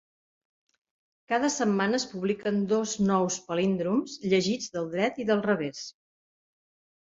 Cada 1.33 1.51
setmana 1.55 1.99
es 1.99 2.07
publiquen 2.15 2.57
dos 2.73 2.95
nous 3.11 3.39
palíndroms, 3.53 4.19
llegits 4.35 4.75
del 4.77 4.91
dret 4.99 5.23
i 5.27 5.31
del 5.33 5.49
revés. 5.51 5.87